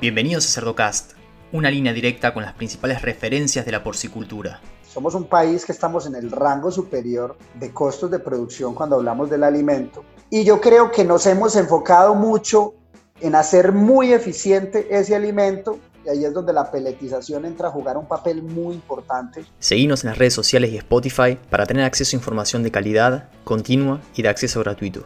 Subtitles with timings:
[0.00, 1.12] Bienvenidos a Cerdocast,
[1.52, 4.62] una línea directa con las principales referencias de la porcicultura.
[4.82, 9.28] Somos un país que estamos en el rango superior de costos de producción cuando hablamos
[9.28, 10.02] del alimento.
[10.30, 12.72] Y yo creo que nos hemos enfocado mucho
[13.20, 17.98] en hacer muy eficiente ese alimento y ahí es donde la peletización entra a jugar
[17.98, 19.44] un papel muy importante.
[19.58, 24.00] Seguimos en las redes sociales y Spotify para tener acceso a información de calidad, continua
[24.16, 25.04] y de acceso gratuito.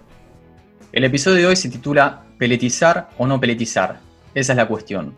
[0.93, 4.14] El episodio de hoy se titula Peletizar o no peletizar.
[4.35, 5.15] Esa es la cuestión.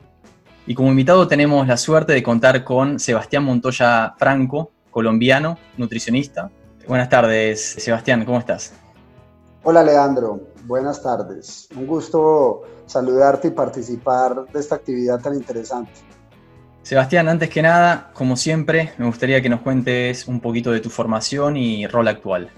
[0.67, 6.51] Y como invitado tenemos la suerte de contar con Sebastián Montoya Franco, colombiano, nutricionista.
[6.87, 8.75] Buenas tardes, Sebastián, ¿cómo estás?
[9.63, 10.41] Hola, Leandro.
[10.67, 11.69] Buenas tardes.
[11.75, 15.93] Un gusto saludarte y participar de esta actividad tan interesante.
[16.83, 20.91] Sebastián, antes que nada, como siempre, me gustaría que nos cuentes un poquito de tu
[20.91, 22.51] formación y rol actual.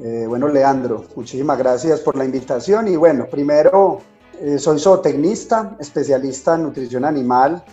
[0.00, 4.00] Eh, bueno, Leandro, muchísimas gracias por la invitación y bueno, primero
[4.40, 7.64] eh, soy zootecnista, especialista en nutrición animal.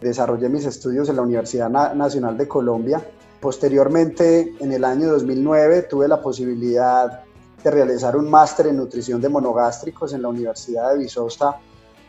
[0.00, 3.06] Desarrollé mis estudios en la Universidad Nacional de Colombia.
[3.40, 7.22] Posteriormente, en el año 2009, tuve la posibilidad
[7.62, 11.56] de realizar un máster en nutrición de monogástricos en la Universidad de Viçosa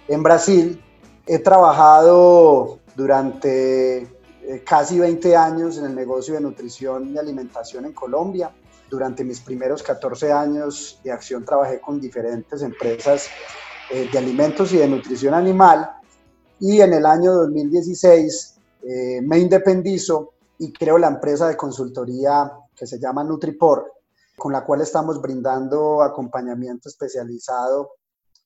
[0.08, 0.82] en Brasil.
[1.26, 7.94] He trabajado durante eh, casi 20 años en el negocio de nutrición y alimentación en
[7.94, 8.52] Colombia
[8.90, 13.30] durante mis primeros 14 años de acción trabajé con diferentes empresas
[13.90, 15.90] eh, de alimentos y de nutrición animal
[16.60, 22.88] y en el año 2016 eh, me independizo y creo la empresa de consultoría que
[22.88, 23.88] se llama Nutriport,
[24.38, 27.92] con la cual estamos brindando acompañamiento especializado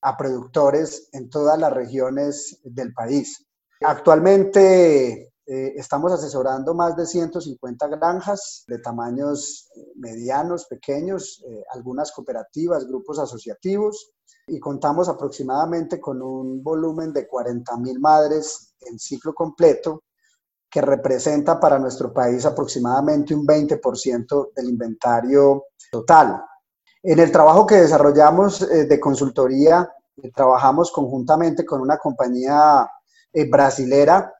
[0.01, 3.45] a productores en todas las regiones del país.
[3.81, 12.11] Actualmente eh, estamos asesorando más de 150 granjas de tamaños eh, medianos, pequeños, eh, algunas
[12.11, 14.11] cooperativas, grupos asociativos
[14.45, 20.03] y contamos aproximadamente con un volumen de 40 mil madres en ciclo completo
[20.69, 26.43] que representa para nuestro país aproximadamente un 20% del inventario total.
[27.01, 29.91] En el trabajo que desarrollamos de consultoría,
[30.35, 32.87] trabajamos conjuntamente con una compañía
[33.49, 34.31] brasilera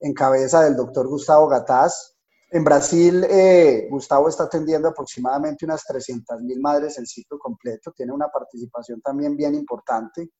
[0.00, 2.16] en cabeza del doctor Gustavo Gataz.
[2.50, 7.92] En Brasil, eh, Gustavo está atendiendo aproximadamente unas 300 mil madres en ciclo completo.
[7.92, 10.30] Tiene una participación también bien importante,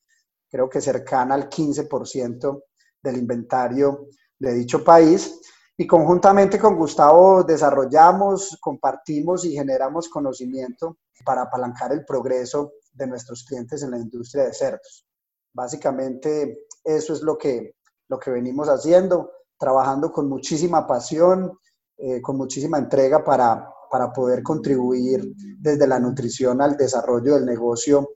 [0.49, 2.63] creo que cercana al 15%
[3.03, 4.07] del inventario
[4.39, 5.41] de dicho país.
[5.77, 13.45] Y conjuntamente con Gustavo desarrollamos, compartimos y generamos conocimiento para apalancar el progreso de nuestros
[13.45, 15.07] clientes en la industria de cerdos.
[15.53, 17.77] Básicamente eso es lo que,
[18.09, 21.59] lo que venimos haciendo trabajando con muchísima pasión,
[21.97, 28.11] eh, con muchísima entrega para, para poder contribuir desde la nutrición al desarrollo del negocio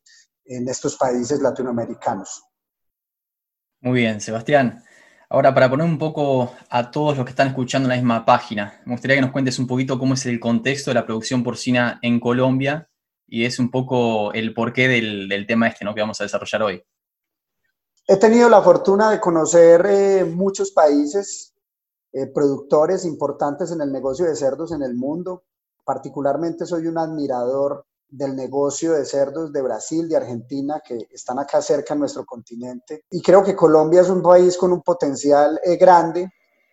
[0.45, 2.45] en estos países latinoamericanos.
[3.81, 4.85] Muy bien, Sebastián.
[5.29, 8.81] Ahora, para poner un poco a todos los que están escuchando en la misma página,
[8.85, 11.99] me gustaría que nos cuentes un poquito cómo es el contexto de la producción porcina
[12.03, 12.89] en Colombia
[13.27, 15.95] y es un poco el porqué del, del tema este ¿no?
[15.95, 16.83] que vamos a desarrollar hoy.
[18.13, 21.55] He tenido la fortuna de conocer eh, muchos países,
[22.13, 25.45] eh, productores importantes en el negocio de cerdos en el mundo.
[25.83, 31.63] Particularmente soy un admirador del negocio de cerdos de Brasil, de Argentina, que están acá
[31.63, 33.07] cerca en nuestro continente.
[33.11, 36.29] Y creo que Colombia es un país con un potencial eh, grande.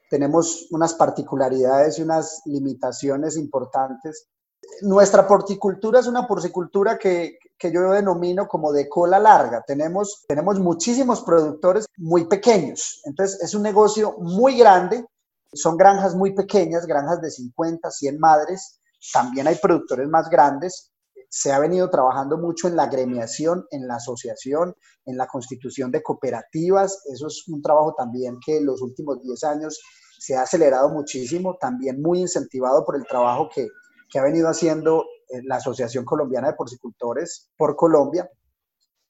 [0.10, 4.28] Tenemos unas particularidades y unas limitaciones importantes
[4.81, 9.63] nuestra porcicultura es una porcicultura que, que, yo denomino como de cola larga.
[9.66, 13.02] Tenemos, tenemos muchísimos productores muy pequeños.
[13.06, 15.06] Entonces, es un negocio muy grande.
[15.53, 18.79] Son granjas muy pequeñas, granjas de 50, 100 madres.
[19.13, 20.91] También hay productores más grandes.
[21.29, 24.75] Se ha venido trabajando mucho en la gremiación, en la asociación,
[25.06, 27.03] en la constitución de cooperativas.
[27.06, 29.79] Eso es un trabajo también que en los últimos 10 años
[30.19, 33.68] se ha acelerado muchísimo, también muy incentivado por el trabajo que,
[34.09, 38.29] que ha venido haciendo eh, la Asociación Colombiana de Porcicultores por Colombia,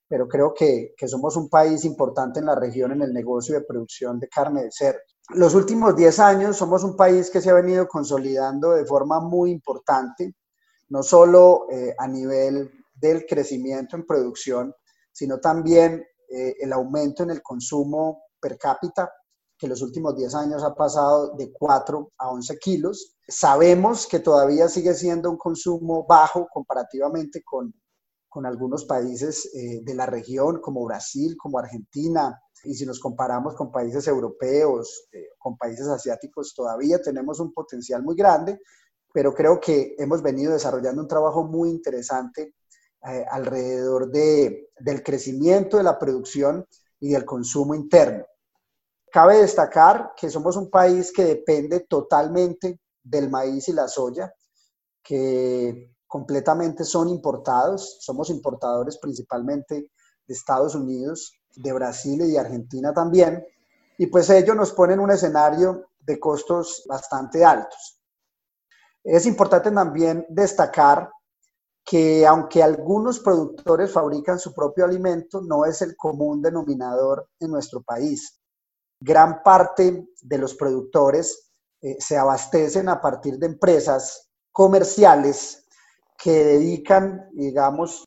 [0.07, 3.65] pero creo que, que, somos un país importante en la región en el negocio de
[3.65, 4.99] producción de carne de cerdo.
[5.29, 9.51] Los últimos 10 años somos un país que se ha venido consolidando de forma muy
[9.51, 10.35] importante,
[10.89, 14.73] no solo eh, a nivel del crecimiento en producción,
[15.11, 19.11] sino también eh, el aumento en el consumo per cápita
[19.57, 23.17] que los últimos 10 años ha pasado de 4 a 11 kilos.
[23.29, 27.73] Sabemos que todavía sigue siendo un consumo bajo comparativamente con,
[28.27, 33.55] con algunos países eh, de la región como Brasil, como Argentina, y si nos comparamos
[33.55, 38.59] con países europeos, eh, con países asiáticos, todavía tenemos un potencial muy grande,
[39.13, 42.55] pero creo que hemos venido desarrollando un trabajo muy interesante
[43.07, 46.65] eh, alrededor de, del crecimiento de la producción
[46.99, 48.25] y del consumo interno.
[49.11, 54.33] Cabe destacar que somos un país que depende totalmente del maíz y la soya,
[55.03, 57.97] que completamente son importados.
[58.01, 59.91] Somos importadores principalmente
[60.27, 63.45] de Estados Unidos, de Brasil y de Argentina también.
[63.97, 68.01] Y pues ello nos pone en un escenario de costos bastante altos.
[69.03, 71.09] Es importante también destacar
[71.85, 77.81] que aunque algunos productores fabrican su propio alimento, no es el común denominador en nuestro
[77.81, 78.39] país.
[78.99, 81.48] Gran parte de los productores
[81.81, 85.65] eh, se abastecen a partir de empresas comerciales
[86.17, 88.03] que dedican, digamos,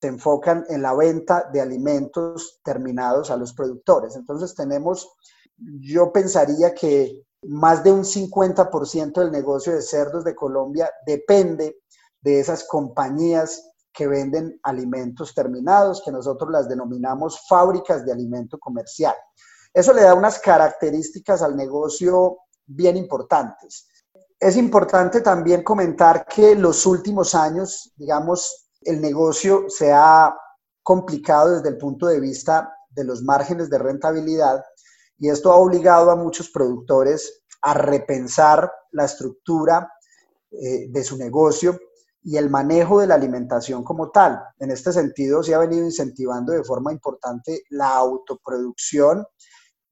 [0.00, 4.14] se enfocan en la venta de alimentos terminados a los productores.
[4.16, 5.16] Entonces tenemos,
[5.56, 11.78] yo pensaría que más de un 50% del negocio de cerdos de Colombia depende
[12.20, 19.14] de esas compañías que venden alimentos terminados, que nosotros las denominamos fábricas de alimento comercial.
[19.72, 23.88] Eso le da unas características al negocio bien importantes.
[24.38, 30.34] Es importante también comentar que los últimos años, digamos, el negocio se ha
[30.82, 34.62] complicado desde el punto de vista de los márgenes de rentabilidad
[35.18, 39.90] y esto ha obligado a muchos productores a repensar la estructura
[40.50, 41.78] eh, de su negocio
[42.22, 44.40] y el manejo de la alimentación como tal.
[44.58, 49.26] En este sentido, se ha venido incentivando de forma importante la autoproducción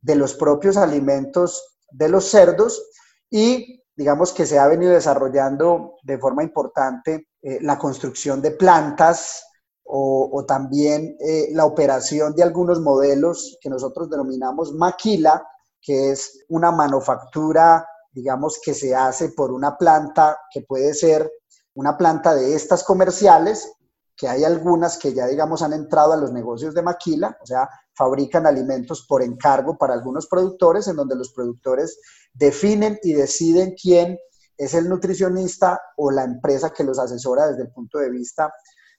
[0.00, 2.90] de los propios alimentos de los cerdos
[3.30, 9.44] y digamos que se ha venido desarrollando de forma importante eh, la construcción de plantas
[9.84, 15.46] o, también eh, la operación de algunos modelos que nosotros denominamos maquila,
[15.82, 21.30] que es una manufactura, digamos, que se hace por una planta que puede ser
[21.74, 23.70] una planta de estas comerciales,
[24.16, 27.68] que hay algunas que ya, digamos, han entrado a los negocios de maquila, o sea,
[27.94, 31.98] fabrican alimentos por encargo para algunos productores, en donde los productores
[32.32, 34.18] definen y deciden quién
[34.56, 38.52] es el nutricionista o la empresa que los asesora desde el punto de vista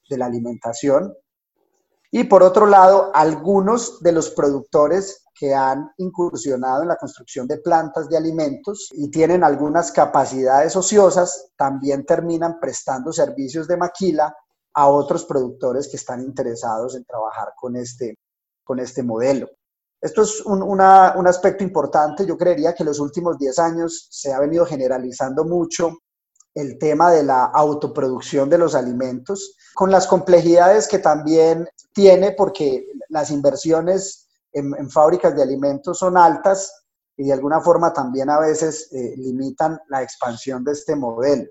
[0.09, 1.13] de la alimentación.
[2.11, 7.57] Y por otro lado, algunos de los productores que han incursionado en la construcción de
[7.57, 14.35] plantas de alimentos y tienen algunas capacidades ociosas, también terminan prestando servicios de maquila
[14.75, 18.17] a otros productores que están interesados en trabajar con este,
[18.63, 19.49] con este modelo.
[20.01, 22.25] Esto es un, un aspecto importante.
[22.25, 25.97] Yo creería que en los últimos 10 años se ha venido generalizando mucho
[26.55, 32.85] el tema de la autoproducción de los alimentos, con las complejidades que también tiene, porque
[33.09, 36.71] las inversiones en, fábricas de alimentos son altas
[37.17, 41.45] y de alguna forma también a veces eh, limitan la expansión de este modelo.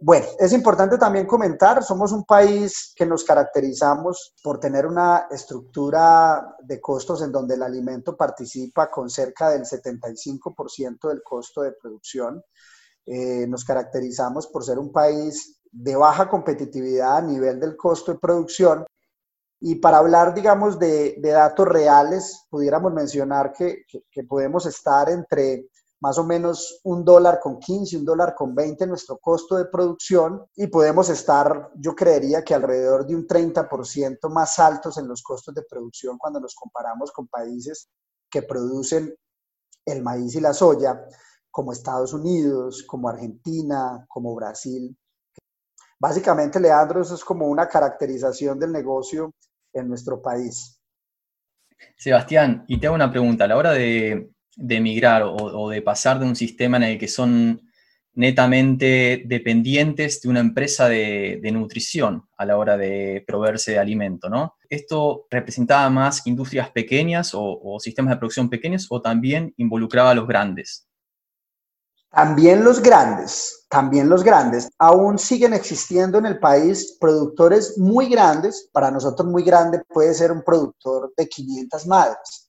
[0.00, 6.54] Bueno, es importante también comentar, somos un país que nos caracterizamos por tener una estructura
[6.62, 12.40] de costos en donde el alimento participa con cerca del 75% del costo de producción.
[13.06, 18.18] Eh, nos caracterizamos por ser un país de baja competitividad a nivel del costo de
[18.18, 18.84] producción
[19.60, 23.84] y para hablar, digamos, de, datos reales, pudiéramos mencionar que,
[24.28, 25.68] podemos estar entre
[26.00, 30.44] más o menos un dólar con 15, un dólar con 20 nuestro costo de producción
[30.54, 35.54] y podemos estar, yo creería que alrededor de un 30% más altos en los costos
[35.54, 37.88] de producción cuando nos comparamos con países
[38.30, 39.14] que producen
[39.84, 41.04] el maíz y la soya,
[41.50, 44.96] como Estados Unidos, como Argentina, como Brasil.
[45.98, 49.34] Básicamente, Leandro, eso es como una caracterización del negocio
[49.72, 50.80] en nuestro país.
[51.96, 54.30] Sebastián, y te hago una pregunta, a la hora de,
[54.68, 57.62] emigrar o, de pasar de un sistema en el que son
[58.14, 64.56] netamente dependientes de una empresa de, nutrición a la hora de proveerse de alimento, ¿no?
[64.68, 70.14] ¿Esto representaba más industrias pequeñas o, o sistemas de producción pequeños o también involucraba a
[70.14, 70.88] los grandes?
[72.10, 74.70] También los grandes, también los grandes.
[74.78, 78.68] Aún siguen existiendo en el país productores muy grandes.
[78.72, 82.47] Para nosotros muy grande puede ser un productor de 500 madres.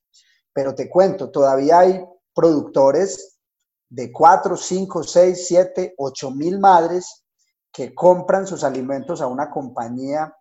[0.60, 3.40] Pero te cuento, todavía hay productores
[3.88, 7.24] de 4, 5, 6, 7, 8 mil madres
[7.72, 10.36] que compran sus alimentos a una compañía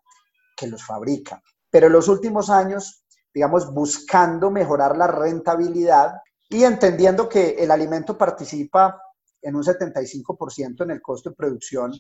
[0.57, 1.41] que los fabrica.
[1.71, 6.15] Pero en los últimos años, digamos, buscando mejorar la rentabilidad
[6.49, 9.01] y entendiendo que el alimento participa
[9.41, 11.93] en un 75% en el costo de producción,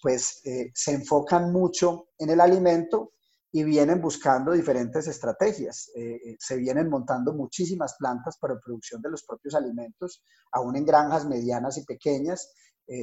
[0.00, 3.12] pues eh, se enfocan mucho en el alimento
[3.52, 5.90] y vienen buscando diferentes estrategias.
[5.94, 10.84] Eh, eh, se vienen montando muchísimas plantas para producción de los propios alimentos, aún en
[10.84, 12.52] granjas medianas y pequeñas.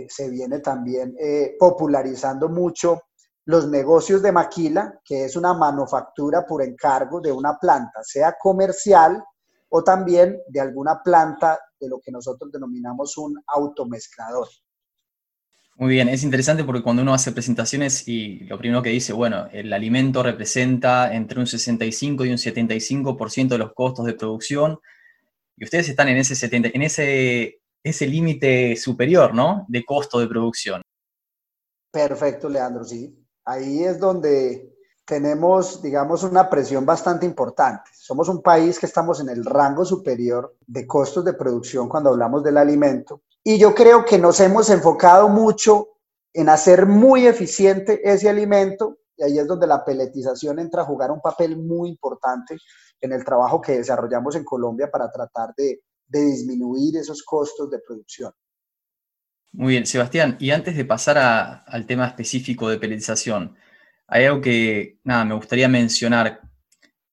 [0.09, 1.15] se viene también
[1.59, 3.03] popularizando mucho
[3.45, 9.23] los negocios de maquila, que es una manufactura por encargo de una planta, sea comercial
[9.69, 14.47] o también de alguna planta de lo que nosotros denominamos un automezclador.
[15.77, 19.48] Muy bien, es interesante porque cuando uno hace presentaciones y lo primero que dice, bueno,
[19.51, 24.79] el alimento representa entre un 65 y un 75% de los costos de producción,
[25.58, 29.65] y ustedes están en ese 70, en ese, ese límite superior, ¿no?
[29.67, 30.82] De costo de producción.
[31.91, 33.13] Perfecto, Leandro, sí.
[33.44, 37.91] Ahí es donde tenemos, digamos, una presión bastante importante.
[37.94, 42.44] Somos un país que estamos en el rango superior de costos de producción cuando hablamos
[42.46, 45.89] del alimento y yo creo que nos hemos enfocado mucho
[46.33, 51.11] en hacer muy eficiente ese alimento y ahí es donde la peletización entra a jugar
[51.11, 52.57] un papel muy importante
[52.99, 58.31] en el trabajo que desarrollamos en Colombia para tratar de, disminuir esos costos de producción.
[59.51, 61.17] Muy bien, Sebastián, y antes de pasar
[61.65, 63.55] al tema específico de peletización,
[64.07, 66.41] hay algo que, nada, me gustaría mencionar.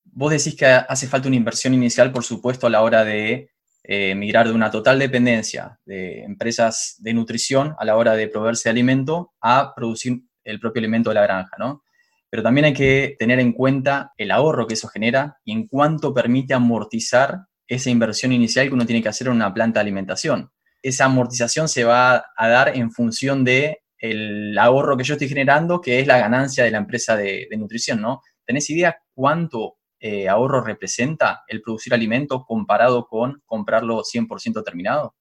[0.04, 3.51] Vos decís que hace falta una inversión inicial, por supuesto, a la hora de
[3.84, 8.68] eh, migrar de una total dependencia de empresas de nutrición a la hora de proveerse
[8.68, 11.82] de alimento a producir el propio alimento de la granja, ¿no?
[12.30, 16.14] Pero también hay que tener en cuenta el ahorro que eso genera y en cuánto
[16.14, 20.50] permite amortizar esa inversión inicial que uno tiene que hacer en una planta de alimentación.
[20.82, 25.80] Esa amortización se va a dar en función de el ahorro que yo estoy generando,
[25.80, 28.20] que es la ganancia de la empresa de, nutrición, ¿no?
[28.44, 35.14] ¿Tenés idea cuánto eh, ahorro representa el producir alimentos comparado con comprarlo 100% terminado?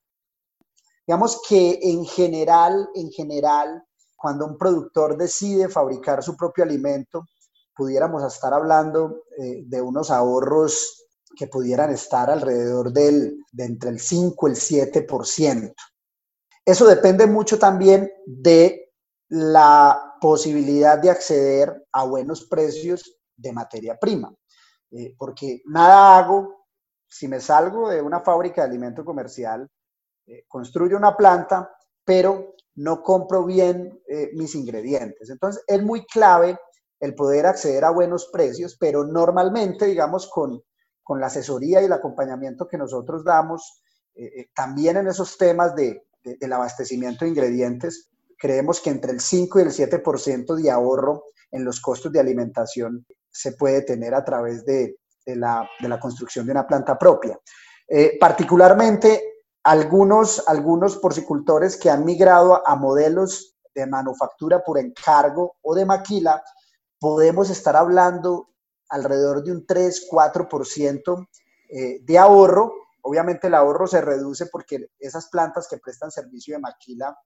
[1.06, 3.84] Digamos que en general, en general,
[4.18, 7.28] cuando un productor decide fabricar su propio alimento,
[7.76, 14.00] pudiéramos estar hablando eh, de unos ahorros que pudieran estar alrededor del, de entre el
[14.00, 15.74] 5 y el 7%.
[16.66, 18.92] Eso depende mucho también de
[19.30, 24.34] la posibilidad de acceder a buenos precios de materia prima.
[24.92, 26.66] Eh, porque nada hago
[27.08, 29.70] si me salgo de una fábrica de alimento comercial,
[30.28, 31.70] eh, construyo una planta,
[32.06, 35.30] pero no compro bien eh, mis ingredientes.
[35.30, 36.58] Entonces, es muy clave
[37.00, 40.62] el poder acceder a buenos precios, pero normalmente, digamos, con,
[41.04, 43.82] con la asesoría y el acompañamiento que nosotros damos,
[44.54, 49.62] también en esos temas de, del abastecimiento de ingredientes, creemos que entre el 5 y
[49.64, 54.98] el 7% de ahorro en los costos de alimentación se puede tener a través de,
[55.26, 55.68] la,
[56.00, 57.40] construcción de una planta propia.
[57.88, 59.32] Eh, particularmente,
[59.64, 66.44] algunos, algunos porcicultores que han migrado a modelos de manufactura por encargo o de maquila,
[67.00, 68.50] podemos estar hablando
[68.90, 71.28] alrededor de un 3-4%
[71.70, 72.74] eh, de ahorro.
[73.02, 77.18] Obviamente el ahorro se reduce porque esas plantas que prestan servicio de maquila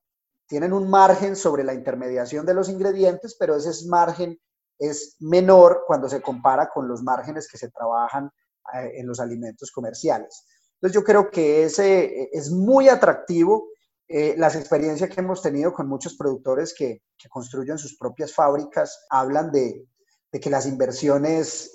[0.48, 4.40] tienen un margen sobre la intermediación de los ingredientes, pero ese es margen
[4.78, 8.30] es menor cuando se compara con los márgenes que se trabajan
[8.74, 10.46] eh, en los alimentos comerciales.
[10.76, 13.70] Entonces yo creo que ese eh, es muy atractivo.
[14.08, 19.52] Eh, las experiencias que hemos tenido con muchos productores que, construyen sus propias fábricas hablan
[19.52, 19.88] de,
[20.32, 21.72] que las inversiones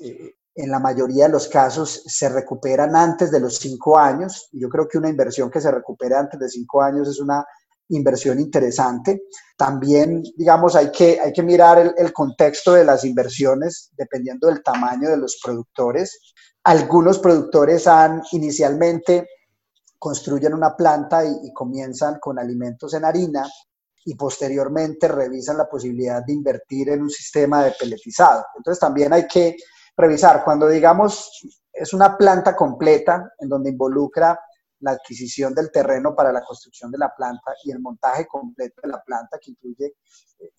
[0.55, 4.49] en la mayoría de los casos se recuperan antes de los cinco años.
[4.53, 7.45] Yo creo que una inversión que se recupere antes de cinco años es una
[7.91, 9.23] inversión interesante.
[9.57, 15.11] También, digamos, hay que, hay que mirar el, contexto de las inversiones dependiendo del tamaño
[15.11, 16.33] de los productores.
[16.65, 19.29] Algunos productores han inicialmente
[19.99, 23.47] construyen una planta y, y comienzan con alimentos en harina
[24.05, 28.45] y posteriormente revisan la posibilidad de invertir en un sistema de peletizado.
[28.57, 29.57] Entonces también hay que
[29.97, 31.31] revisar cuando digamos
[31.73, 34.39] es una planta completa en donde involucra
[34.81, 38.89] la adquisición del terreno para la construcción de la planta y el montaje completo de
[38.89, 39.95] la planta que incluye
[40.39, 40.53] eh,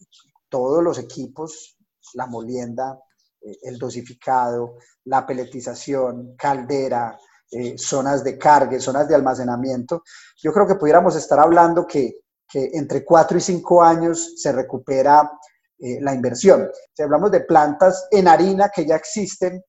[0.49, 1.77] todos los equipos,
[2.13, 2.99] la molienda,
[3.41, 4.75] eh, el dosificado,
[5.05, 7.17] la peletización, caldera,
[7.49, 10.03] eh, zonas de carga, zonas de almacenamiento.
[10.41, 12.17] Yo creo que pudiéramos estar hablando que,
[12.53, 15.31] entre cuatro y cinco años se recupera
[15.79, 16.69] la inversión.
[16.93, 19.63] Si hablamos de plantas en harina que ya existen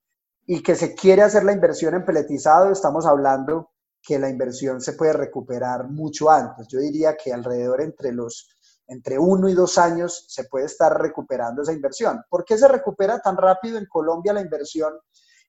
[0.46, 3.70] y que se quiere hacer la inversión en peletizado, estamos hablando
[4.02, 6.66] que la inversión se puede recuperar mucho antes.
[6.68, 8.48] Yo diría que alrededor entre los
[8.88, 12.22] entre uno y dos años se puede estar recuperando esa inversión.
[12.28, 14.92] ¿Por qué se recupera tan rápido en Colombia la inversión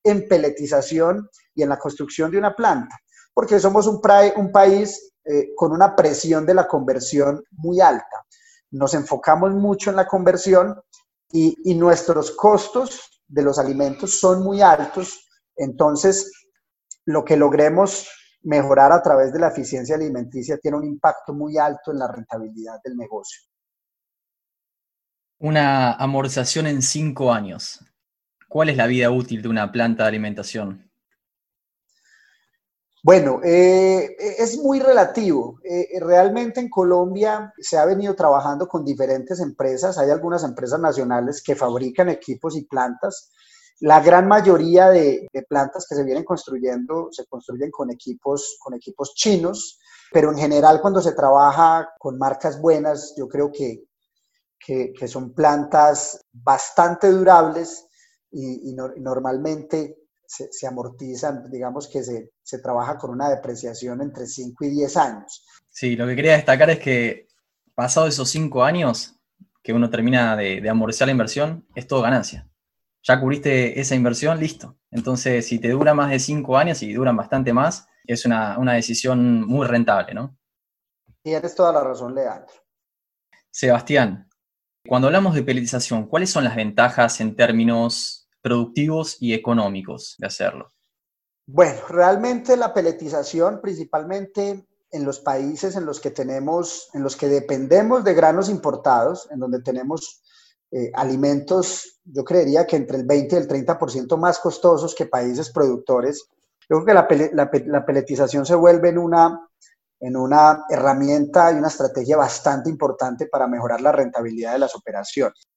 [0.04, 2.96] en peletización y en la construcción de una planta?
[3.34, 8.24] Porque somos un, país eh, con una presión de la conversión muy alta.
[8.72, 10.80] Nos enfocamos mucho en la conversión
[11.36, 15.28] y nuestros costos de los alimentos son muy altos.
[15.56, 16.32] Entonces,
[17.06, 18.08] lo que logremos
[18.44, 22.80] mejorar a través de la eficiencia alimenticia tiene un impacto muy alto en la rentabilidad
[22.84, 23.42] del negocio.
[25.40, 27.80] Una amortización en cinco años.
[28.48, 30.90] ¿Cuál es la vida útil de una planta de alimentación?
[33.06, 35.60] Bueno, eh, es muy relativo.
[35.62, 39.98] Eh, realmente en Colombia se ha venido trabajando con diferentes empresas.
[39.98, 43.34] Hay algunas empresas nacionales que fabrican equipos y plantas.
[43.80, 49.14] La gran mayoría de, plantas que se vienen construyendo se construyen con equipos, con equipos
[49.16, 49.80] chinos,
[50.12, 53.84] pero en general cuando se trabaja con marcas buenas, yo creo que,
[54.60, 57.86] que, son plantas bastante durables
[58.32, 64.70] y, normalmente se, amortizan, digamos que se, se, trabaja con una depreciación entre 5 y
[64.70, 65.46] 10 años.
[65.70, 67.28] Sí, lo que quería destacar es que
[67.76, 69.20] pasado esos 5 años
[69.62, 72.48] que uno termina de, de amortizar la inversión, es todo ganancia.
[73.04, 74.78] Ya cubriste esa inversión, listo.
[74.90, 78.74] Entonces, si te dura más de 5 años y duran bastante más, es una, una
[78.74, 80.38] decisión muy rentable, ¿no?
[81.22, 82.54] Tienes toda la razón, Leandro.
[83.52, 84.30] Sebastián,
[84.88, 90.74] cuando hablamos de peletización, ¿cuáles son las ventajas en términos productivos y económicos de hacerlo?
[91.46, 97.28] Bueno, realmente la peletización, principalmente en los países en los que tenemos, en los que
[97.28, 100.22] dependemos de granos importados, en donde tenemos
[100.74, 105.52] eh, alimentos, yo creería que entre el 20 y el 30% más costosos que países
[105.52, 106.26] productores,
[106.70, 106.94] yo creo que
[107.34, 109.48] la, la, peletización se vuelve en una,
[110.00, 115.48] en una herramienta y una estrategia bastante importante para mejorar la rentabilidad de las operaciones.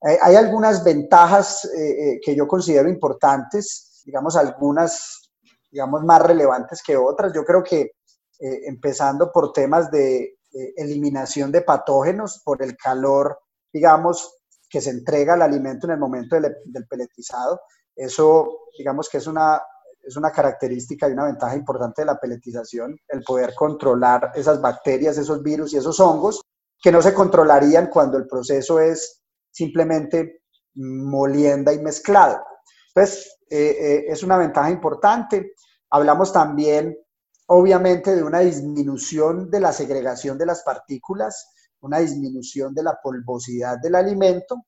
[0.00, 5.32] Hay, algunas ventajas eh, eh, que yo considero importantes, digamos algunas,
[5.72, 7.32] digamos, más relevantes que otras.
[7.32, 10.36] Yo creo que eh, empezando por temas de
[10.76, 13.38] eliminación de patógenos, por el calor,
[13.72, 14.37] digamos,
[14.68, 17.60] que se entrega al alimento en el momento del, del peletizado.
[17.94, 19.60] Eso, digamos que es una,
[20.02, 25.18] es una característica y una ventaja importante de la peletización, el poder controlar esas bacterias,
[25.18, 26.40] esos virus y esos hongos
[26.80, 30.42] que no se controlarían cuando el proceso es simplemente
[30.74, 32.40] molienda y mezclado.
[32.94, 35.54] Entonces, eh, eh, es una ventaja importante.
[35.90, 36.96] Hablamos también,
[37.46, 43.78] obviamente, de una disminución de la segregación de las partículas, una disminución de la polvosidad
[43.80, 44.66] del alimento,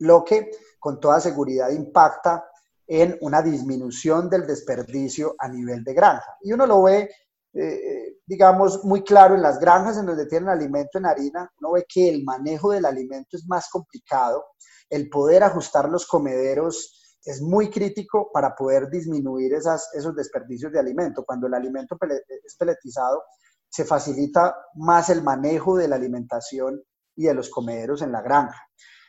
[0.00, 2.44] lo que con toda seguridad impacta
[2.86, 6.36] en una disminución del desperdicio a nivel de granja.
[6.42, 7.10] Y uno lo ve
[7.54, 11.86] eh, digamos, muy claro en las granjas en donde tienen alimento en harina, uno ve
[11.88, 14.44] que el manejo del alimento es más complicado,
[14.90, 21.24] el poder ajustar los comederos es muy crítico para poder disminuir esos desperdicios de alimento.
[21.24, 21.96] Cuando el alimento
[22.44, 23.22] es peletizado,
[23.68, 26.82] se facilita más el manejo de la alimentación
[27.14, 28.60] y de los comederos en la granja.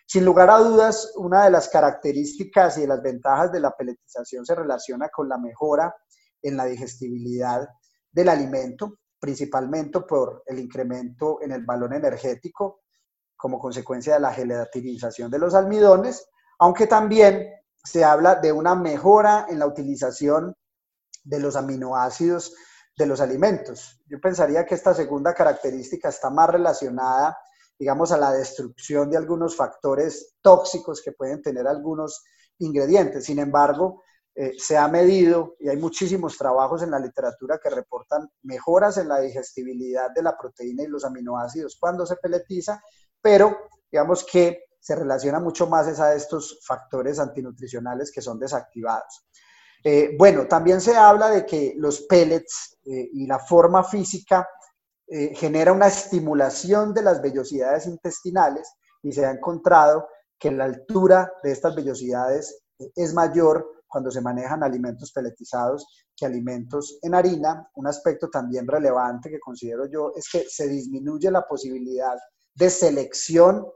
[0.06, 4.46] Sin lugar a dudas, una de las características y de las ventajas de la peletización
[4.46, 5.96] se relaciona con la mejora
[6.42, 7.68] en la digestibilidad
[8.12, 12.82] del alimento, principalmente por el incremento en el valor energético
[13.38, 17.48] como consecuencia de la gelatinización de los almidones, aunque también
[17.84, 20.56] se habla de una mejora en la utilización
[21.24, 22.54] de los aminoácidos
[23.00, 23.98] de los alimentos.
[24.08, 27.38] Yo pensaría que esta segunda característica está más relacionada,
[27.80, 32.26] digamos, a la destrucción de algunos factores tóxicos que pueden tener algunos
[32.58, 33.24] ingredientes.
[33.24, 34.04] Sin embargo,
[34.36, 39.08] eh, se ha medido y hay muchísimos trabajos en la literatura que reportan mejoras en
[39.08, 42.84] la digestibilidad de la proteína y los aminoácidos cuando se peletiza,
[43.22, 43.58] pero
[43.90, 49.26] digamos que se relaciona mucho más a estos factores antinutricionales que son desactivados.
[49.84, 54.48] Eh, bueno, también se habla de que los pellets eh, y la forma física
[55.34, 61.52] genera una estimulación de las vellosidades intestinales y se ha encontrado que la altura de
[61.52, 62.62] estas vellosidades
[62.96, 67.70] es mayor cuando se manejan alimentos peletizados que alimentos en harina.
[67.76, 72.18] Un aspecto también relevante que considero yo es que se disminuye la posibilidad
[72.54, 73.68] de selección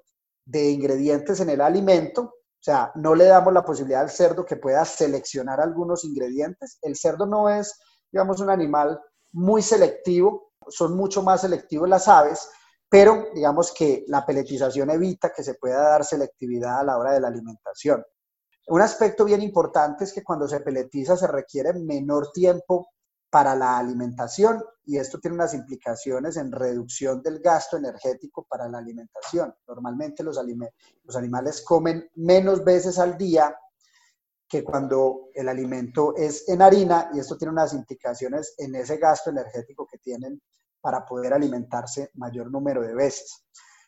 [0.45, 2.35] de ingredientes en el alimento.
[2.63, 6.79] O sea, no le damos la posibilidad al cerdo que pueda seleccionar algunos ingredientes.
[6.81, 7.77] El cerdo no es,
[8.09, 9.01] digamos, un animal
[9.33, 12.47] muy selectivo, son mucho más selectivos las aves,
[12.87, 17.19] pero digamos que la peletización evita que se pueda dar selectividad a la hora de
[17.19, 18.01] la alimentación.
[18.67, 22.87] Un aspecto bien importante es que cuando se peletiza se requiere menor tiempo
[23.33, 28.77] para la alimentación y esto tiene unas implicaciones en reducción del gasto energético para la
[28.77, 29.51] alimentación.
[29.67, 33.57] Normalmente los, animales comen menos veces al día
[34.47, 39.31] que cuando el alimento es en harina y esto tiene unas implicaciones en ese gasto
[39.31, 40.39] energético que tienen
[40.79, 43.47] para poder alimentarse mayor número de veces.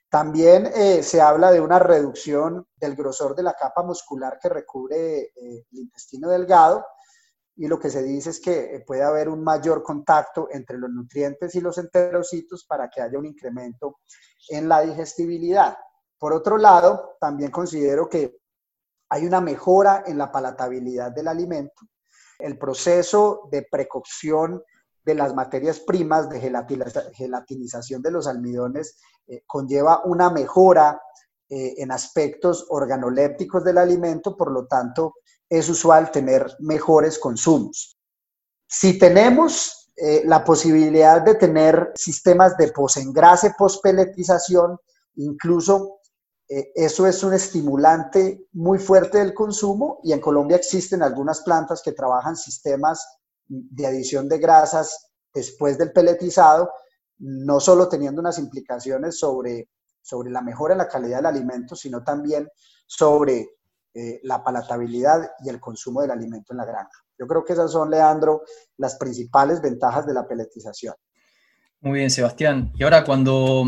[0.10, 5.20] También eh, se habla de una reducción del grosor de la capa muscular que recubre
[5.20, 6.84] eh, el intestino delgado
[7.58, 11.56] y lo que se dice es que puede haber un mayor contacto entre los nutrientes
[11.56, 14.00] y los enterocitos para que haya un incremento
[14.50, 15.78] en la digestibilidad.
[16.18, 18.38] Por otro lado, también considero que
[19.10, 21.86] hay una mejora en la palatabilidad del alimento.
[22.40, 24.62] El proceso de precocción
[25.04, 26.40] de las materias primas de
[27.14, 31.00] gelatinización de los almidones eh, conlleva una mejora
[31.48, 35.14] eh, en aspectos organolépticos del alimento, por lo tanto
[35.50, 37.98] es usual tener mejores consumos.
[38.68, 44.78] Si tenemos eh, la posibilidad de tener sistemas de posengrase, pospeletización,
[45.16, 46.00] incluso
[46.48, 51.92] eso es un estimulante muy fuerte del consumo y en Colombia existen algunas plantas que
[51.92, 53.04] trabajan sistemas
[53.48, 56.72] de adición de grasas después del peletizado,
[57.18, 59.70] no solo teniendo unas implicaciones sobre,
[60.02, 62.48] sobre la mejora en la calidad del alimento, sino también
[62.86, 63.48] sobre
[63.98, 67.06] eh, la palatabilidad y el consumo del alimento en la granja.
[67.18, 68.42] Yo creo que esas son, Leandro,
[68.76, 70.94] las principales ventajas de la peletización.
[71.80, 72.74] Muy bien, Sebastián.
[72.76, 73.64] Y ahora cuando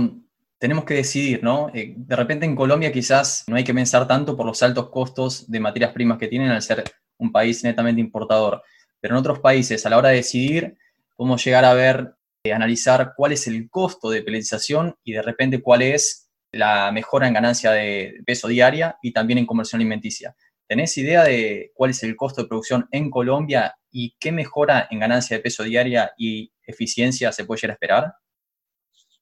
[0.58, 1.70] tenemos que decidir, ¿no?
[1.74, 5.50] Eh, de repente en Colombia quizás no hay que pensar tanto por los altos costos
[5.50, 6.84] de materias primas que tienen al ser
[7.18, 8.62] un país netamente importador.
[9.00, 10.78] Pero en otros países, a la hora de decidir,
[11.16, 15.62] podemos llegar a ver, eh, analizar cuál es el costo de peletización y de repente
[15.62, 20.36] cuál es la mejora en ganancia de peso diaria y también en conversión alimenticia.
[20.68, 25.00] ¿Tenés idea de cuál es el costo de producción en Colombia y qué mejora en
[25.00, 28.14] ganancia de peso diaria y eficiencia se puede llegar a esperar?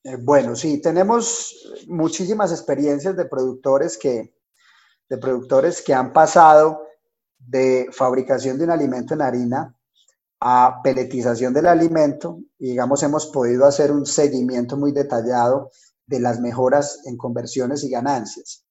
[0.03, 4.35] Eh, bueno, sí, tenemos muchísimas experiencias de productores que,
[5.07, 6.81] de productores que han pasado
[7.37, 9.75] de fabricación de un alimento en harina
[10.39, 15.71] a peletización del alimento y digamos hemos podido hacer un seguimiento muy detallado
[16.07, 18.65] de las mejoras en conversiones y ganancias.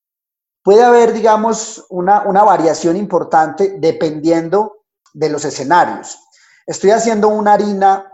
[0.62, 6.18] Puede haber, digamos, una, una variación importante dependiendo de los escenarios.
[6.66, 8.11] Estoy haciendo una harina,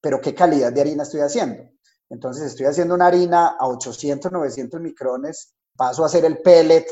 [0.00, 1.62] pero ¿qué calidad de harina estoy haciendo?
[2.10, 6.86] Entonces estoy haciendo una harina a 800, 900 micrones, paso a hacer el pellet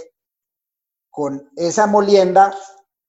[1.11, 2.53] con esa molienda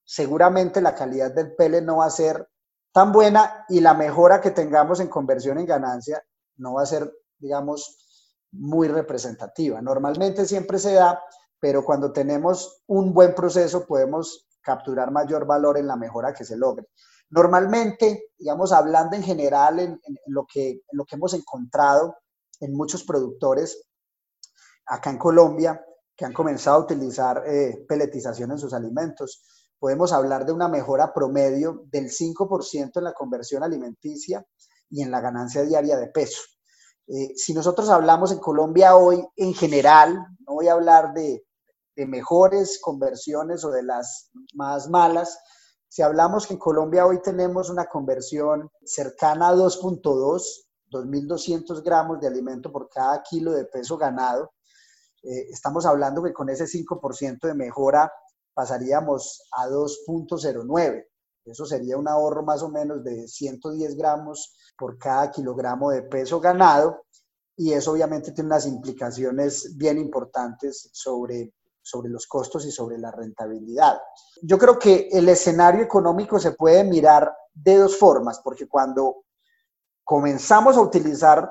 [0.05, 2.47] seguramente la calidad del pele no va a ser
[2.93, 6.23] tan buena y la mejora que tengamos en conversión en ganancia
[6.57, 8.04] no va a ser, digamos,
[8.57, 9.81] muy representativa.
[9.81, 11.21] Normalmente siempre se da,
[11.59, 16.57] pero cuando tenemos un buen proceso podemos capturar mayor valor en la mejora que se
[16.57, 16.87] logre.
[17.29, 22.17] Normalmente, digamos, hablando en general en, lo, que, en lo que hemos encontrado
[22.59, 23.87] en muchos productores
[24.85, 25.83] acá en Colombia
[26.15, 29.43] que han comenzado a utilizar eh, peletización en sus alimentos,
[29.79, 34.45] podemos hablar de una mejora promedio del 5% en la conversión alimenticia
[34.89, 36.41] y en la ganancia diaria de peso.
[37.07, 40.15] Eh, si nosotros hablamos en Colombia hoy en general,
[40.47, 41.43] no voy a hablar de,
[41.97, 45.39] mejores conversiones o de las más malas,
[45.87, 50.41] si hablamos que en Colombia hoy tenemos una conversión cercana a 2.2,
[50.91, 54.51] 2.200 gramos de alimento por cada kilo de peso ganado,
[55.23, 58.11] eh, estamos hablando que con ese 5% de mejora
[58.53, 61.05] pasaríamos a 2.09.
[61.45, 66.39] Eso sería un ahorro más o menos de 110 gramos por cada kilogramo de peso
[66.39, 67.05] ganado
[67.55, 73.11] y eso obviamente tiene unas implicaciones bien importantes sobre, sobre los costos y sobre la
[73.11, 73.99] rentabilidad.
[74.41, 79.23] Yo creo que el escenario económico se puede mirar de dos formas, porque cuando
[80.03, 81.49] comenzamos a utilizar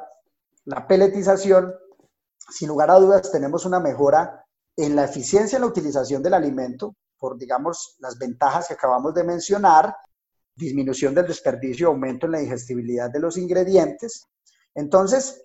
[0.67, 1.73] la peletización,
[2.51, 4.45] sin lugar a dudas tenemos una mejora
[4.77, 9.25] en la eficiencia en la utilización del alimento, por, digamos, las ventajas que acabamos de
[9.25, 9.97] mencionar,
[10.55, 14.27] disminución del desperdicio, aumento en la digestibilidad de los ingredientes.
[14.75, 15.45] Entonces,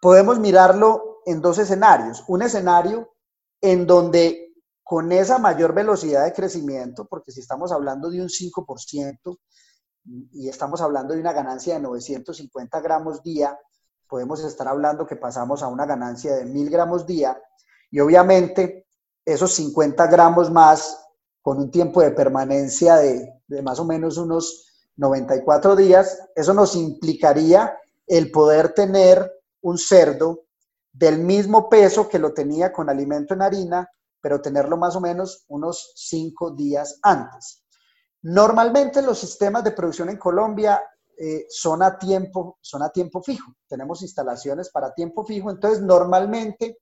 [0.00, 2.24] podemos mirarlo en dos escenarios.
[2.28, 3.14] Un escenario
[3.60, 4.48] en donde
[4.82, 9.38] con esa mayor velocidad de crecimiento, porque si estamos hablando de un 5%
[10.32, 13.58] y estamos hablando de una ganancia de 950 gramos día,
[14.08, 17.38] podemos estar hablando que pasamos a una ganancia de 1000 gramos día
[17.90, 18.87] y obviamente
[19.32, 21.04] esos 50 gramos más
[21.42, 23.30] con un tiempo de permanencia de,
[23.62, 24.64] más o menos unos
[24.96, 30.46] 94 días, eso nos implicaría el poder tener un cerdo
[30.90, 35.44] del mismo peso que lo tenía con alimento en harina, pero tenerlo más o menos
[35.48, 37.62] unos 5 días antes.
[38.22, 40.82] Normalmente los sistemas de producción en Colombia
[41.18, 43.52] eh, son, a tiempo, son a tiempo fijo.
[43.68, 46.78] Tenemos instalaciones para tiempo fijo, entonces normalmente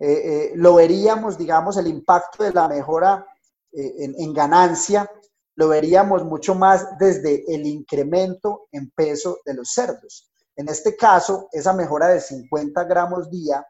[0.00, 3.26] eh, eh, lo veríamos, digamos, el impacto de la mejora
[3.70, 5.10] eh, en, ganancia,
[5.56, 10.30] lo veríamos mucho más desde el incremento en peso de los cerdos.
[10.56, 13.64] En este caso, esa mejora de 50 gramos día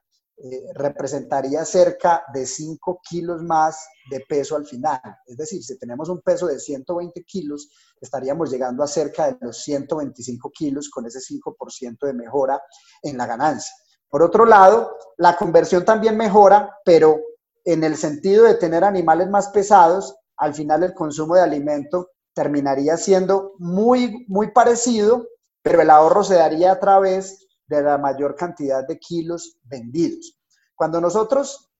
[0.74, 5.02] representaría cerca de 5 kilos más de peso al final.
[5.26, 7.68] Es decir, si tenemos un peso de 120 kilos,
[8.00, 12.62] estaríamos llegando a cerca de los 125 kilos con ese 5% de mejora
[13.02, 13.74] en la ganancia.
[14.10, 17.20] Por otro lado, la conversión también mejora, pero
[17.64, 22.96] en el sentido de tener animales más pesados, al final el consumo de alimento terminaría
[22.96, 25.26] siendo muy, muy parecido,
[25.62, 30.38] pero el ahorro se daría a través de la mayor cantidad de kilos vendidos.
[30.74, 31.70] Cuando nosotros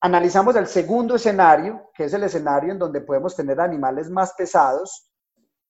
[0.00, 5.10] analizamos el segundo escenario, que es el escenario en donde podemos tener animales más pesados,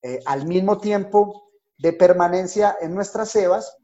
[0.02, 3.76] eh, al mismo tiempo de permanencia en nuestras cebas,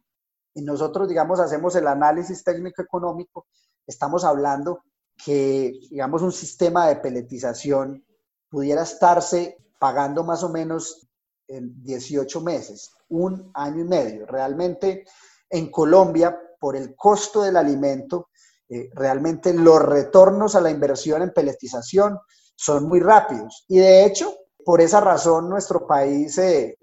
[0.55, 3.47] y nosotros, digamos, hacemos el análisis técnico-económico,
[3.87, 4.83] estamos hablando
[5.25, 8.05] que, digamos, un sistema de peletización
[8.49, 11.09] pudiera estarse pagando más o menos
[11.49, 14.27] en 18 meses, un año y medio.
[14.27, 15.05] Realmente
[15.51, 18.29] en Colombia, por el costo del alimento,
[18.69, 22.19] eh, realmente los retornos a la inversión en peletización
[22.55, 23.65] son muy rápidos.
[23.69, 24.35] Y de hecho,
[24.65, 26.78] por esa razón, nuestro país, eh,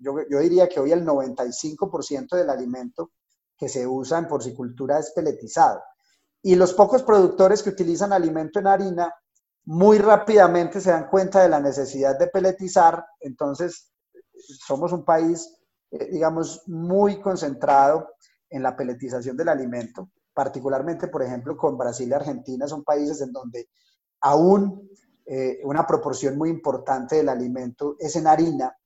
[0.00, 3.12] yo, yo, diría que hoy el 95% del alimento
[3.56, 5.80] que se usa en porcicultura es peletizado.
[6.42, 9.14] Y los pocos productores que utilizan alimento en harina
[9.64, 13.92] muy rápidamente se dan cuenta de la necesidad de peletizar, entonces
[14.34, 15.54] somos un país,
[15.90, 18.08] eh, digamos, muy concentrado
[18.48, 23.32] en la peletización del alimento, particularmente, por ejemplo, con Brasil y Argentina, son países en
[23.32, 23.68] donde
[24.22, 24.90] aún
[25.26, 28.76] eh, una proporción muy importante del alimento es en harina,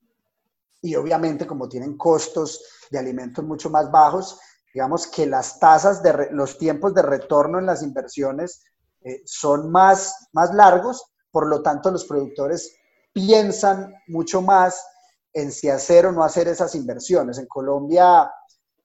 [0.85, 4.39] y obviamente como tienen costos de alimentos mucho más bajos,
[4.75, 8.63] digamos que las tasas de los tiempos de retorno en las inversiones
[9.01, 12.77] eh, son más, más largos, por lo tanto los productores
[13.15, 14.87] piensan mucho más
[15.33, 17.39] en si hacer o no hacer esas inversiones.
[17.39, 18.31] En Colombia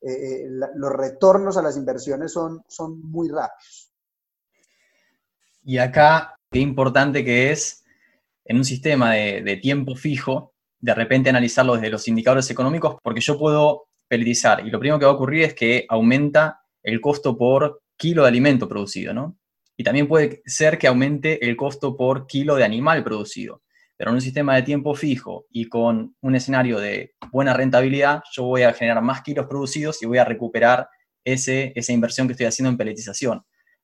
[0.01, 3.91] eh, eh, los retornos a las inversiones son, son muy rápidos.
[5.63, 7.83] Y acá, qué importante que es
[8.45, 13.21] en un sistema de, de tiempo fijo, de repente analizarlo desde los indicadores económicos, porque
[13.21, 17.37] yo puedo pelletizar y lo primero que va a ocurrir es que aumenta el costo
[17.37, 19.39] por kilo de alimento producido, ¿no?
[19.79, 23.63] y también puede ser que aumente el costo por kilo de animal producido.
[23.95, 28.43] Pero en un sistema de tiempo fijo y con un escenario de buena rentabilidad, yo
[28.43, 30.89] voy a generar más kilos producidos y voy a recuperar
[31.23, 33.41] ese, esa inversión que estoy haciendo en peletización.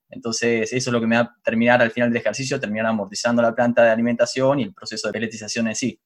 [0.09, 3.41] Entonces, eso es lo que me va a terminar al final del ejercicio, terminar amortizando
[3.41, 5.97] la planta de alimentación y el proceso de peletización en sí.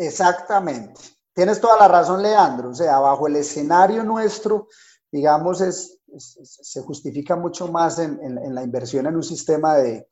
[0.00, 0.98] Exactamente.
[1.34, 2.70] Tienes toda la razón, Leandro.
[2.70, 4.68] O sea, bajo el escenario nuestro,
[5.12, 10.08] digamos, se justifica mucho más en, la inversión en un sistema de,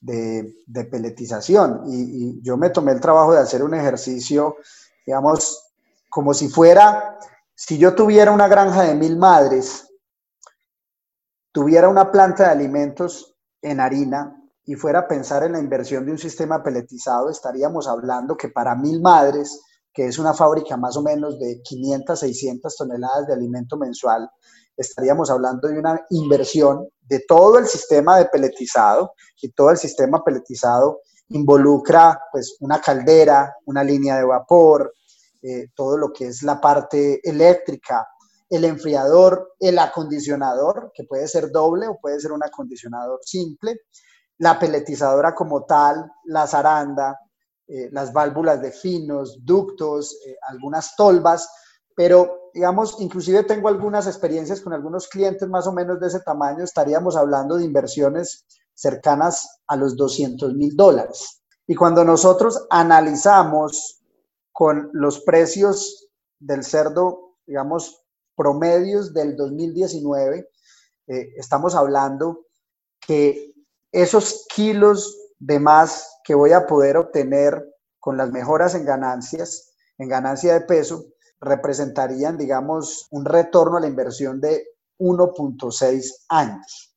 [0.00, 1.82] de, peletización.
[1.88, 4.58] Y, yo me tomé el trabajo de hacer un ejercicio,
[5.04, 5.72] digamos,
[6.08, 7.18] como si fuera,
[7.52, 9.88] si yo tuviera una granja de mil madres,
[11.50, 16.12] tuviera una planta de alimentos en harina y fuera a pensar en la inversión de
[16.12, 19.60] un sistema peletizado, estaríamos hablando que para mil madres,
[19.92, 24.30] que es una fábrica más o menos de 500, 600 toneladas de alimento mensual,
[24.76, 30.22] estaríamos hablando de una inversión de todo el sistema de peletizado y todo el sistema
[30.24, 34.94] peletizado involucra pues una caldera, una línea de vapor,
[35.42, 38.06] eh, todo lo que es la parte eléctrica,
[38.48, 43.80] el enfriador, el acondicionador, que puede ser doble o puede ser un acondicionador simple,
[44.42, 47.16] la peletizadora como tal, la zaranda,
[47.68, 51.48] eh, las válvulas de finos, ductos, eh, algunas tolvas,
[51.94, 56.64] pero digamos, inclusive tengo algunas experiencias con algunos clientes más o menos de ese tamaño,
[56.64, 61.44] estaríamos hablando de inversiones cercanas a los 200 mil dólares.
[61.68, 64.02] Y cuando nosotros analizamos
[64.50, 66.08] con los precios
[66.40, 68.02] del cerdo, digamos,
[68.34, 70.50] promedios del 2019,
[71.06, 72.46] eh, estamos hablando
[73.00, 73.51] que
[73.92, 77.62] esos kilos de más que voy a poder obtener
[78.00, 81.04] con las mejoras en ganancias, en ganancia de peso,
[81.40, 84.66] representarían, digamos, un retorno a la inversión de
[84.98, 86.96] 1.6 años.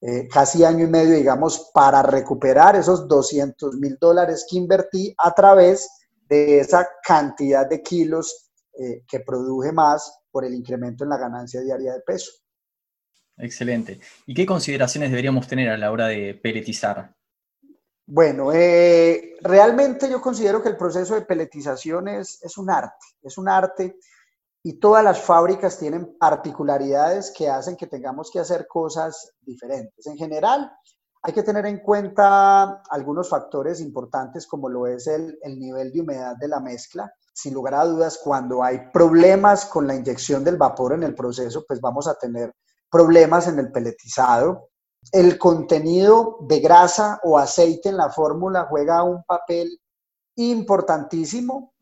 [0.00, 5.32] Eh, casi año y medio, digamos, para recuperar esos 200 mil dólares que invertí a
[5.32, 5.88] través
[6.28, 11.60] de esa cantidad de kilos eh, que produje más por el incremento en la ganancia
[11.60, 12.32] diaria de peso.
[13.36, 14.00] Excelente.
[14.26, 17.14] ¿Y qué consideraciones deberíamos tener a la hora de peletizar?
[18.06, 23.38] Bueno, eh, realmente yo considero que el proceso de peletización es, es, un arte, es
[23.38, 23.98] un arte
[24.62, 30.06] y todas las fábricas tienen particularidades que hacen que tengamos que hacer cosas diferentes.
[30.06, 30.70] En general,
[31.22, 36.02] hay que tener en cuenta algunos factores importantes como lo es el, el nivel de
[36.02, 37.10] humedad de la mezcla.
[37.32, 41.64] Sin lugar a dudas, cuando hay problemas con la inyección del vapor en el proceso,
[41.66, 42.52] pues vamos a tener
[42.94, 44.68] problemas en el peletizado.
[45.10, 49.80] El contenido de grasa o aceite en la fórmula juega un papel
[50.36, 51.74] importantísimo,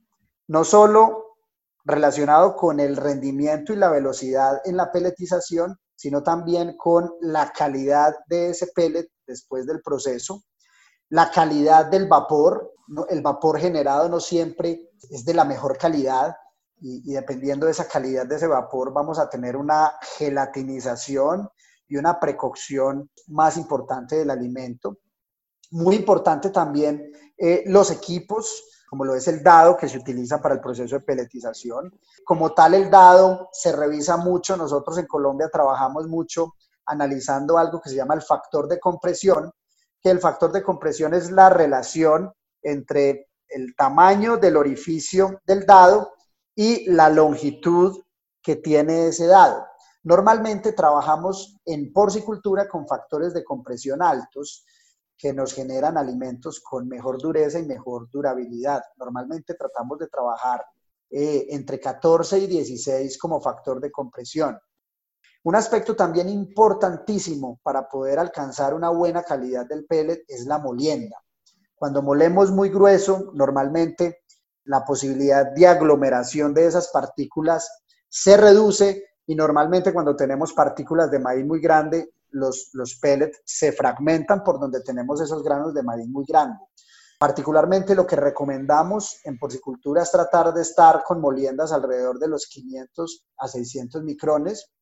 [0.49, 1.37] no solo
[1.85, 8.15] relacionado con el rendimiento y la velocidad en la peletización, sino también con la calidad
[8.27, 10.45] de ese pellet después del proceso,
[11.11, 12.73] la calidad del vapor,
[13.11, 16.35] el vapor generado no siempre es de la mejor calidad
[16.83, 21.49] y, dependiendo de esa calidad de ese vapor vamos a tener una gelatinización
[21.87, 24.99] y una precocción más importante del alimento.
[25.71, 30.55] Muy importante también eh, los equipos, como lo es el dado que se utiliza para
[30.55, 31.93] el proceso de peletización.
[32.25, 34.57] Como tal, el dado se revisa mucho.
[34.57, 36.55] Nosotros en Colombia trabajamos mucho
[36.87, 39.53] analizando algo que se llama el factor de compresión,
[40.01, 46.13] que el factor de compresión es la relación entre el tamaño del orificio del dado
[46.55, 48.03] y la longitud
[48.43, 49.65] que tiene ese dado.
[50.05, 54.65] Normalmente trabajamos en porcicultura con factores de compresión altos
[55.17, 58.83] que nos generan alimentos con mejor dureza y mejor durabilidad.
[58.97, 60.65] Normalmente tratamos de trabajar
[61.09, 64.59] eh, entre 14 y 16 como factor de compresión.
[65.45, 71.23] Un aspecto también importantísimo para poder alcanzar una buena calidad del pellet es la molienda.
[71.75, 74.22] Cuando molemos muy grueso, normalmente
[74.65, 77.71] la posibilidad de aglomeración de esas partículas
[78.09, 83.73] se reduce y normalmente cuando tenemos partículas de maíz muy grande, los, los pellets se
[83.73, 86.61] fragmentan por donde tenemos esos granos de maíz muy grandes.
[87.19, 92.47] Particularmente lo que recomendamos en porcicultura es tratar de estar con moliendas alrededor de los
[92.47, 94.73] 500 a 600 micrones.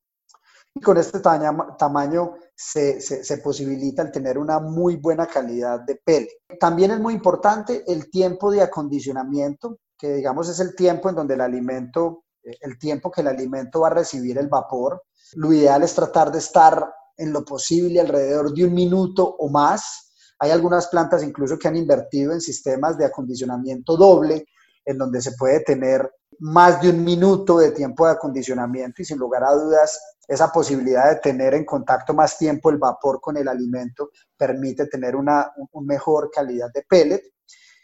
[0.75, 6.29] Y con este tamaño se, se, posibilita el tener una muy buena calidad de pellet.
[6.61, 11.35] También es muy importante el tiempo de acondicionamiento, que digamos es el tiempo en donde
[11.35, 15.03] el alimento el tiempo que el alimento va a recibir el vapor.
[15.35, 20.13] Lo ideal es tratar de estar en lo posible alrededor de un minuto o más.
[20.39, 24.47] Hay algunas plantas incluso que han invertido en sistemas de acondicionamiento doble,
[24.85, 29.19] en donde se puede tener más de un minuto de tiempo de acondicionamiento y sin
[29.19, 33.49] lugar a dudas esa posibilidad de tener en contacto más tiempo el vapor con el
[33.49, 37.23] alimento permite tener una, mejor calidad de pellet.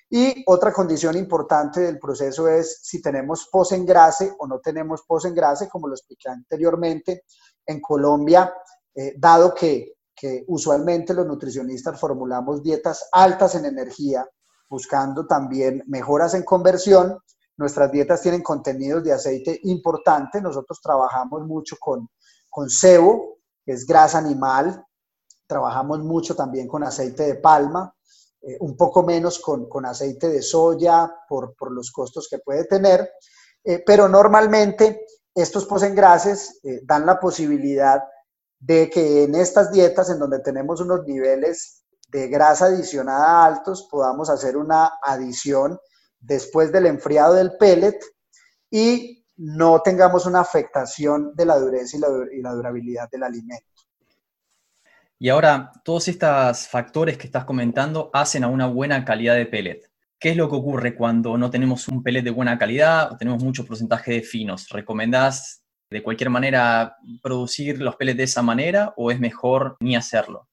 [0.08, 5.88] Y otra condición importante del proceso es si tenemos posengrase o no tenemos posengrase, como
[5.88, 7.24] lo expliqué anteriormente.
[7.66, 8.54] En Colombia,
[8.94, 14.24] eh, dado que, que usualmente los nutricionistas formulamos dietas altas en energía,
[14.68, 17.18] buscando también mejoras en conversión,
[17.56, 20.40] nuestras dietas tienen contenidos de aceite importante.
[20.40, 22.08] Nosotros trabajamos mucho con,
[22.48, 24.84] con cebo, que es grasa animal.
[25.46, 27.94] Trabajamos mucho también con aceite de palma.
[28.42, 33.10] Eh, un poco menos con, aceite de soya por, por, los costos que puede tener,
[33.64, 38.04] eh, pero normalmente estos posengrases eh, dan la posibilidad
[38.60, 44.30] de que en estas dietas en donde tenemos unos niveles de grasa adicionada altos, podamos
[44.30, 45.78] hacer una adición
[46.26, 47.98] después del enfriado del pellet
[48.70, 53.66] y no tengamos una afectación de la dureza y la, y la durabilidad del alimento.
[55.18, 59.90] Y ahora, todos estos factores que estás comentando hacen a una buena calidad de pellet.
[60.18, 63.42] ¿Qué es lo que ocurre cuando no tenemos un pellet de buena calidad o tenemos
[63.42, 64.68] mucho porcentaje de finos?
[64.70, 70.48] ¿Recomendás de cualquier manera producir los pellets de esa manera o es mejor ni hacerlo?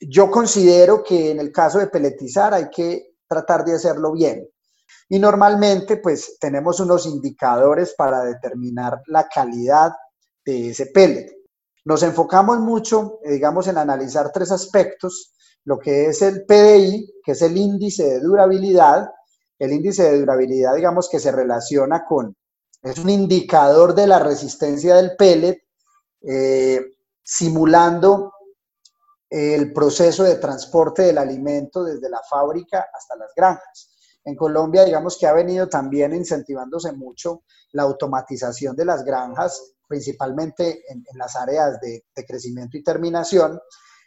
[0.00, 4.48] Yo considero que en el caso de pelletizar hay que tratar de hacerlo bien.
[5.10, 9.90] Y normalmente pues tenemos unos indicadores para determinar la calidad
[10.44, 11.32] de ese pellet.
[11.84, 17.42] Nos enfocamos mucho, digamos, en analizar tres aspectos, lo que es el PDI, que es
[17.42, 19.10] el índice de durabilidad,
[19.58, 22.36] el índice de durabilidad, digamos, que se relaciona con,
[22.80, 25.58] es un indicador de la resistencia del pellet,
[26.22, 26.80] eh,
[27.20, 28.32] simulando
[29.28, 33.89] el proceso de transporte del alimento desde la fábrica hasta las granjas.
[34.24, 40.84] En Colombia, digamos que ha venido también incentivándose mucho la automatización de las granjas principalmente
[40.88, 43.58] en, las áreas de, crecimiento y terminación.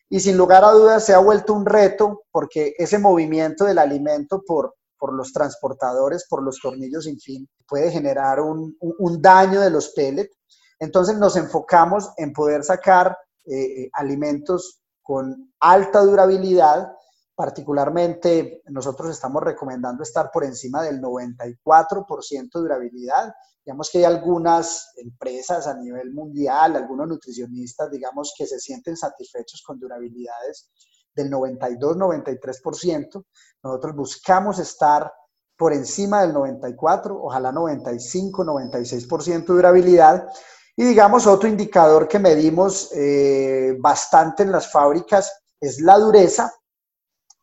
[0.09, 4.41] Y sin lugar a dudas se ha vuelto un reto porque ese movimiento del alimento
[4.47, 8.77] por, por los transportadores, por los tornillos sin fin, puede generar un,
[9.19, 10.33] daño de los pellets.
[10.79, 16.93] Entonces nos enfocamos en poder sacar eh, alimentos con alta durabilidad
[17.35, 23.33] Particularmente, nosotros estamos recomendando estar por encima del 94% de durabilidad.
[23.65, 29.63] Digamos que hay algunas empresas a nivel mundial, algunos nutricionistas, digamos, que se sienten satisfechos
[29.65, 30.69] con durabilidades
[31.15, 33.25] del 92-93%.
[33.63, 35.11] Nosotros buscamos estar
[35.57, 40.27] por encima del 94, ojalá 95-96% de durabilidad.
[40.75, 46.53] Y digamos, otro indicador que medimos eh, bastante en las fábricas es la dureza.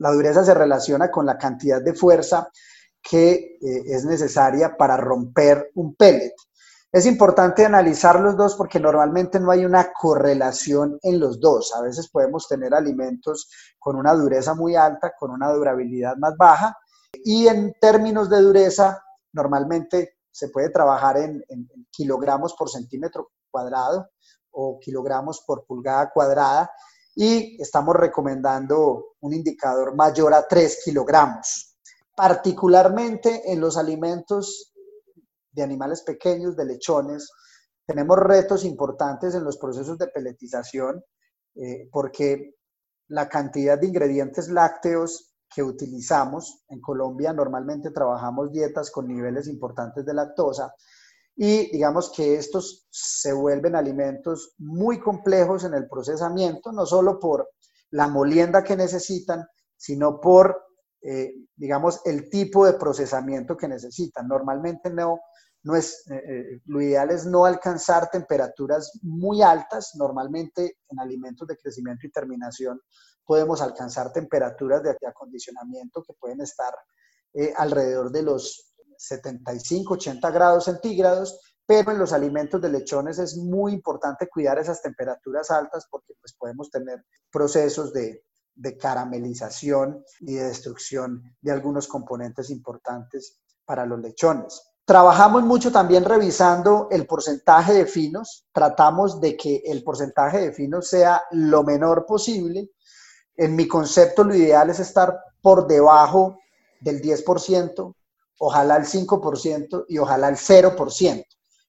[0.00, 2.48] La dureza se relaciona con la cantidad de fuerza
[3.02, 6.34] que eh, es necesaria para romper un pellet.
[6.92, 11.72] Es importante analizar los dos porque normalmente no hay una correlación en los dos.
[11.74, 13.48] A veces podemos tener alimentos
[13.78, 16.76] con una dureza muy alta, con una durabilidad más baja.
[17.24, 21.44] Y en términos de dureza, normalmente se puede trabajar en,
[21.90, 24.08] kilogramos por centímetro cuadrado
[24.50, 26.70] o kilogramos por pulgada cuadrada
[27.22, 31.76] y estamos recomendando un indicador mayor a 3 kilogramos.
[32.16, 34.72] Particularmente en los alimentos
[35.52, 37.30] de animales pequeños, de lechones,
[37.84, 41.04] tenemos retos importantes en los procesos de peletización
[41.56, 42.54] eh, porque
[43.08, 50.06] la cantidad de ingredientes lácteos que utilizamos, en Colombia normalmente trabajamos dietas con niveles importantes
[50.06, 50.72] de lactosa
[51.36, 57.50] y digamos que estos se vuelven alimentos muy complejos en el procesamiento, no solo por
[57.90, 60.62] la molienda que necesitan, sino por,
[61.02, 64.28] eh, digamos, el tipo de procesamiento que necesitan.
[64.28, 65.20] Normalmente no,
[65.62, 69.92] no es, eh, eh, lo ideal es no alcanzar temperaturas muy altas.
[69.96, 72.80] Normalmente en alimentos de crecimiento y terminación
[73.24, 76.74] podemos alcanzar temperaturas de acondicionamiento que pueden estar
[77.32, 78.69] eh, alrededor de los
[79.00, 84.82] 75, 80 grados centígrados, pero en los alimentos de lechones es muy importante cuidar esas
[84.82, 88.24] temperaturas altas porque pues podemos tener procesos de,
[88.54, 94.62] de caramelización y de destrucción de algunos componentes importantes para los lechones.
[94.84, 98.48] Trabajamos mucho también revisando el porcentaje de finos.
[98.52, 102.70] Tratamos de que el porcentaje de finos sea lo menor posible.
[103.36, 106.38] En mi concepto, lo ideal es estar por debajo
[106.80, 107.94] del 10%,
[108.40, 111.24] ojalá el 5% y ojalá el 0%.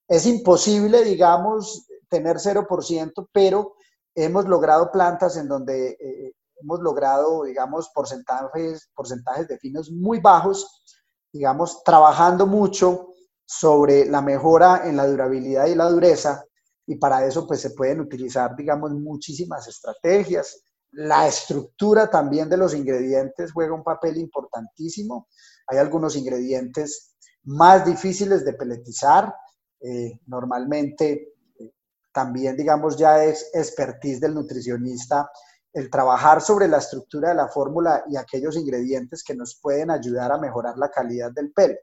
[0.08, 3.76] Es imposible, digamos, tener 0%, pero
[4.16, 10.84] hemos logrado plantas en donde eh, hemos logrado, digamos, porcentajes, porcentajes de finos muy bajos,
[11.32, 13.08] digamos, trabajando mucho
[13.46, 16.46] sobre la mejora en la durabilidad y la dureza
[16.88, 20.64] y para eso pues se pueden utilizar digamos muchísimas estrategias.
[20.92, 25.28] La estructura también de los ingredientes juega un papel importantísimo.
[25.72, 29.34] Hay algunos ingredientes más difíciles de peletizar.
[29.80, 31.72] Eh, normalmente eh,
[32.12, 35.32] también digamos ya es expertise del nutricionista
[35.74, 40.32] el trabajar sobre la estructura de la fórmula y aquellos ingredientes que nos pueden ayudar
[40.32, 41.76] a mejorar la calidad del pelo.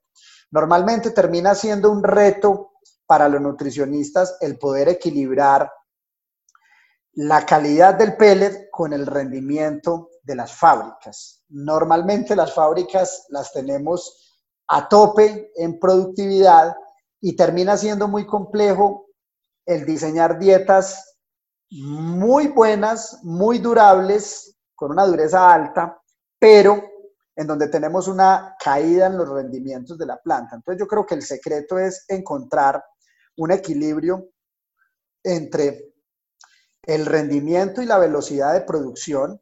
[0.51, 2.73] Normalmente termina siendo un reto
[3.07, 5.73] para los nutricionistas el poder equilibrar
[7.15, 11.43] la calidad del pellet con el rendimiento de las fábricas.
[11.49, 14.37] Normalmente las fábricas las tenemos
[14.69, 16.77] a tope en productividad
[17.21, 19.07] y termina siendo muy complejo
[19.65, 21.17] el diseñar dietas
[21.71, 25.99] muy buenas, muy durables, con una dureza alta,
[26.39, 26.83] pero
[27.35, 30.57] en donde tenemos una caída en los rendimientos de la planta.
[30.57, 32.85] Entonces yo creo que el secreto es encontrar
[33.39, 34.29] un equilibrio
[35.25, 35.95] entre
[36.83, 39.41] el rendimiento y la velocidad de producción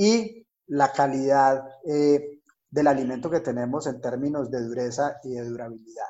[0.00, 2.40] y la calidad eh,
[2.70, 6.06] del alimento que tenemos en términos de dureza y de durabilidad.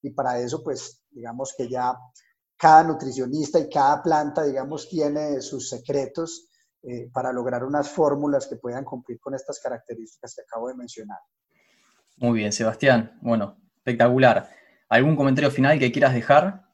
[0.00, 1.94] Y para eso, pues, digamos que ya
[2.56, 6.48] cada nutricionista y cada planta, digamos, tiene sus secretos
[6.82, 11.18] eh, para lograr unas fórmulas que puedan cumplir con estas características que acabo de mencionar.
[12.16, 13.18] Muy bien, Sebastián.
[13.20, 14.48] Bueno, espectacular.
[14.88, 16.65] ¿Algún comentario final que quieras dejar?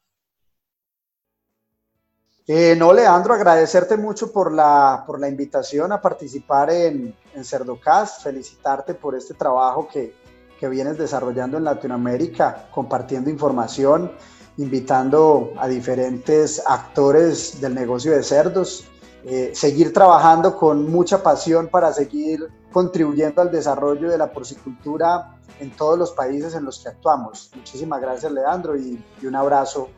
[2.45, 8.21] Eh, no, Leandro, agradecerte mucho por la, por la invitación a participar en, en Cerdocast,
[8.21, 10.13] felicitarte por este trabajo que,
[10.59, 14.11] que vienes desarrollando en Latinoamérica, compartiendo información
[14.57, 18.85] invitando a diferentes actores del negocio de cerdos,
[19.25, 25.71] eh, seguir trabajando con mucha pasión para seguir contribuyendo al desarrollo de la porcicultura en
[25.71, 27.51] todos los países en los que actuamos.
[27.55, 29.89] Muchísimas gracias, Leandro, y, un abrazo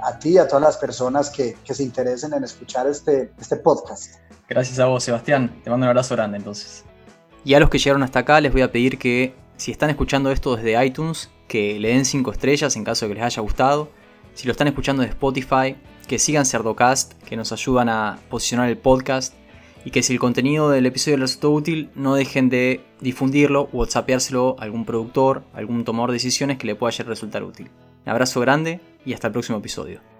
[0.00, 3.56] a ti y a todas las personas que, que, se interesen en escuchar este, este
[3.56, 4.16] podcast.
[4.48, 5.60] Gracias a vos, Sebastián.
[5.62, 6.84] Te mando un abrazo grande entonces.
[7.44, 10.30] Y a los que llegaron hasta acá les voy a pedir que si están escuchando
[10.30, 13.88] esto desde iTunes, que le den 5 estrellas en caso de que les haya gustado
[14.34, 15.76] si lo están escuchando de Spotify,
[16.08, 19.34] que sigan Cerdocast, que nos ayudan a posicionar el podcast.
[19.84, 23.78] Y que si el contenido del episodio les resultó útil, no dejen de difundirlo o
[23.78, 27.68] whatsappeárselo a algún productor, algún tomador de decisiones que le pueda resultar útil.
[28.04, 30.11] Un abrazo grande y hasta el próximo episodio.